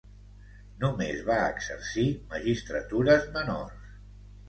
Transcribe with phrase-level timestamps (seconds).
[0.83, 3.97] Només va exercir magistratures menors.